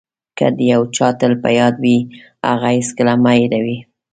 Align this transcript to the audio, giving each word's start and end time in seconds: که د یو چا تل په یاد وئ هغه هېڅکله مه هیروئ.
که 0.37 0.45
د 0.57 0.59
یو 0.71 0.81
چا 0.95 1.07
تل 1.19 1.33
په 1.43 1.49
یاد 1.59 1.75
وئ 1.81 1.97
هغه 2.47 2.67
هېڅکله 2.75 3.13
مه 3.23 3.31
هیروئ. 3.39 3.77